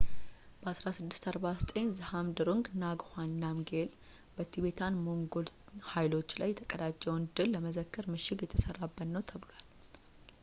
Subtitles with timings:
[0.61, 3.91] በ 1649 ዝሃብድሩንግ ንጋዋንግ ናምግዬል
[4.37, 5.49] በቲቤታን-ሞንጎል
[5.93, 9.67] ኃይሎች ላይ የተቀዳጀውን ድል ለመዘከር ምሽግ የሰራበት ነው ተብሏል